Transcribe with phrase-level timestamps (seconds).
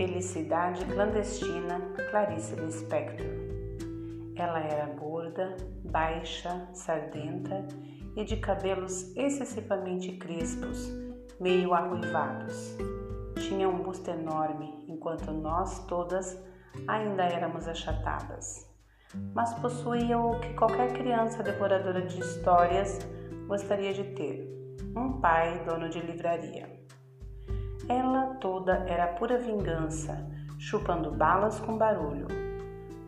[0.00, 1.78] Felicidade Clandestina
[2.10, 3.26] Clarice Lispector.
[4.34, 7.68] Ela era gorda, baixa, sardenta
[8.16, 10.90] e de cabelos excessivamente crespos,
[11.38, 12.78] meio arruivados.
[13.40, 16.42] Tinha um busto enorme, enquanto nós todas
[16.88, 18.66] ainda éramos achatadas.
[19.34, 23.00] Mas possuía o que qualquer criança devoradora de histórias
[23.46, 24.48] gostaria de ter:
[24.96, 26.79] um pai dono de livraria.
[27.90, 30.24] Ela toda era pura vingança,
[30.60, 32.28] chupando balas com barulho.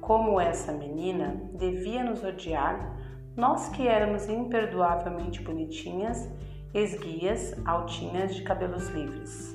[0.00, 2.96] Como essa menina devia nos odiar,
[3.36, 6.32] nós que éramos imperdoavelmente bonitinhas,
[6.72, 9.52] esguias, altinhas de cabelos livres.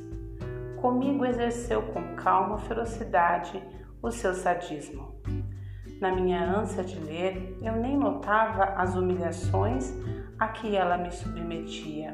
[0.81, 3.64] Comigo exerceu com calma ferocidade
[4.02, 5.16] o seu sadismo.
[6.02, 9.94] Na minha ânsia de ler, eu nem notava as humilhações
[10.38, 12.14] a que ela me submetia.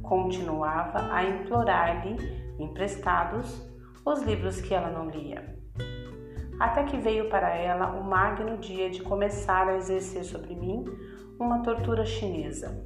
[0.00, 3.66] Continuava a implorar-lhe emprestados
[4.04, 5.56] os livros que ela não lia.
[6.58, 10.84] Até que veio para ela o magno dia de começar a exercer sobre mim
[11.38, 12.82] uma tortura chinesa.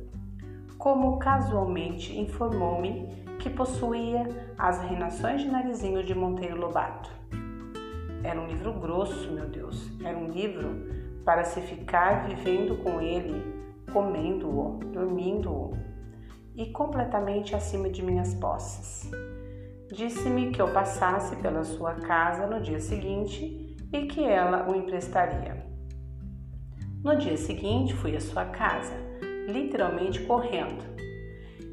[0.76, 4.26] Como casualmente informou-me que possuía
[4.58, 7.10] as reinações de narizinho de Monteiro Lobato.
[8.24, 9.90] Era um livro grosso, meu Deus.
[10.04, 10.88] Era um livro
[11.24, 13.42] para se ficar vivendo com ele,
[13.92, 15.76] comendo-o, dormindo-o
[16.54, 19.10] e completamente acima de minhas posses.
[19.92, 25.66] Disse-me que eu passasse pela sua casa no dia seguinte e que ela o emprestaria.
[27.02, 28.94] No dia seguinte, fui à sua casa,
[29.48, 30.84] literalmente correndo.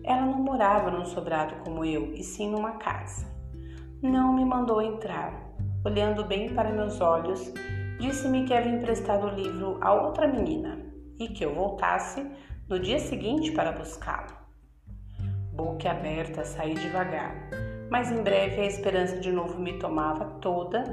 [0.03, 3.27] Ela não morava num sobrado como eu, e sim numa casa.
[4.01, 5.53] Não me mandou entrar,
[5.85, 7.53] olhando bem para meus olhos,
[7.99, 10.79] disse-me que havia emprestado o livro a outra menina
[11.19, 12.25] e que eu voltasse
[12.67, 14.35] no dia seguinte para buscá-lo.
[15.53, 17.49] Boca aberta, saí devagar,
[17.89, 20.83] mas em breve a esperança de novo me tomava toda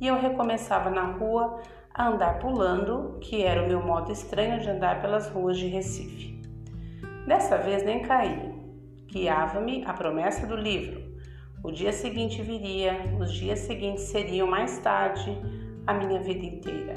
[0.00, 1.60] e eu recomeçava na rua
[1.92, 6.42] a andar pulando, que era o meu modo estranho de andar pelas ruas de Recife.
[7.26, 8.52] Dessa vez nem caí.
[9.06, 11.04] Guiava-me a promessa do livro,
[11.64, 15.34] o dia seguinte viria, os dias seguintes seriam mais tarde
[15.86, 16.92] a minha vida inteira.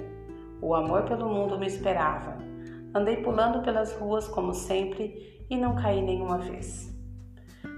[0.62, 2.38] O amor pelo mundo me esperava.
[2.94, 6.94] Andei pulando pelas ruas como sempre e não caí nenhuma vez.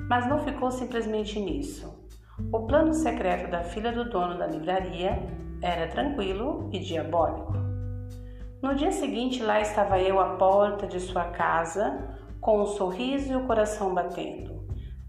[0.09, 2.09] Mas não ficou simplesmente nisso.
[2.51, 5.21] O plano secreto da filha do dono da livraria
[5.61, 7.53] era tranquilo e diabólico.
[8.61, 13.35] No dia seguinte, lá estava eu à porta de sua casa, com um sorriso e
[13.35, 14.59] o coração batendo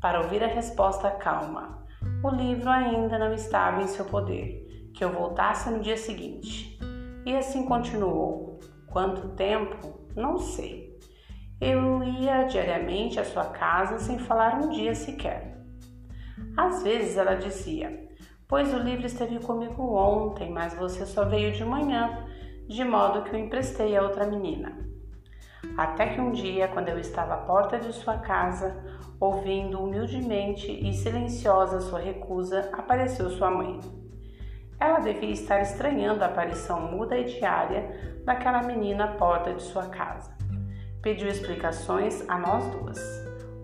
[0.00, 1.84] para ouvir a resposta calma.
[2.25, 6.78] O livro ainda não estava em seu poder, que eu voltasse no dia seguinte.
[7.27, 8.59] E assim continuou.
[8.87, 10.00] Quanto tempo?
[10.17, 10.89] Não sei.
[11.60, 15.59] Eu ia diariamente à sua casa sem falar um dia sequer.
[16.56, 18.09] Às vezes ela dizia:
[18.48, 22.25] Pois o livro esteve comigo ontem, mas você só veio de manhã,
[22.66, 24.78] de modo que o emprestei a outra menina.
[25.76, 28.82] Até que um dia, quando eu estava à porta de sua casa,
[29.20, 33.78] ouvindo humildemente e silenciosa sua recusa, apareceu sua mãe.
[34.81, 39.88] Ela devia estar estranhando a aparição muda e diária daquela menina à porta de sua
[39.88, 40.39] casa.
[41.03, 43.00] Pediu explicações a nós duas.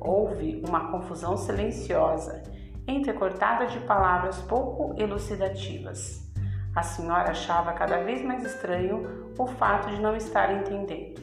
[0.01, 2.43] Houve uma confusão silenciosa,
[2.89, 6.27] entrecortada de palavras pouco elucidativas.
[6.75, 11.21] A senhora achava cada vez mais estranho o fato de não estar entendendo.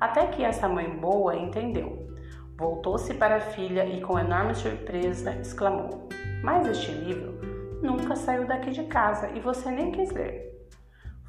[0.00, 2.10] Até que essa mãe boa entendeu.
[2.56, 6.08] Voltou-se para a filha e, com enorme surpresa, exclamou:
[6.42, 7.38] Mas este livro
[7.82, 10.61] nunca saiu daqui de casa e você nem quis ler.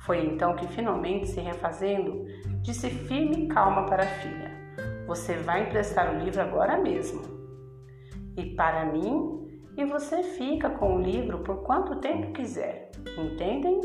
[0.05, 2.25] Foi então que, finalmente se refazendo,
[2.61, 4.51] disse firme e calma para a filha:
[5.07, 7.21] Você vai emprestar o livro agora mesmo.
[8.35, 12.91] E para mim, e você fica com o livro por quanto tempo quiser.
[13.17, 13.79] Entendem?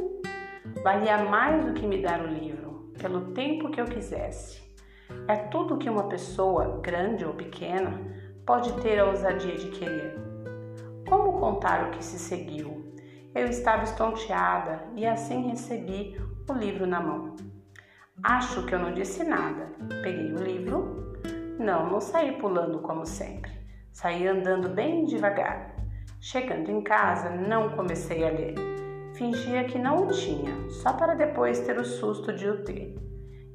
[0.82, 4.60] Valia mais do que me dar o livro, pelo tempo que eu quisesse.
[5.28, 7.93] É tudo que uma pessoa, grande ou pequena,
[8.44, 10.16] pode ter a ousadia de querer.
[11.08, 12.93] Como contar o que se seguiu?
[13.34, 17.36] Eu estava estonteada e assim recebi o livro na mão.
[18.22, 19.72] Acho que eu não disse nada.
[20.02, 21.14] Peguei o livro.
[21.58, 23.52] Não, não saí pulando como sempre.
[23.92, 25.76] Saí andando bem devagar.
[26.20, 28.54] Chegando em casa, não comecei a ler.
[29.14, 33.08] Fingia que não o tinha, só para depois ter o susto de o ter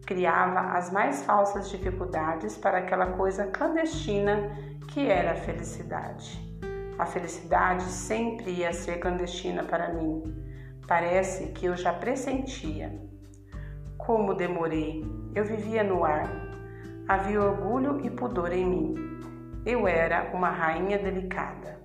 [0.06, 4.52] criava as mais falsas dificuldades para aquela coisa clandestina
[4.90, 6.53] que era a felicidade.
[6.98, 10.24] A felicidade sempre ia ser clandestina para mim.
[10.88, 12.94] Parece que eu já pressentia.
[13.98, 15.04] Como demorei,
[15.34, 16.30] eu vivia no ar.
[17.08, 18.96] Havia orgulho e pudor em mim.
[19.66, 21.82] Eu era uma rainha delicada.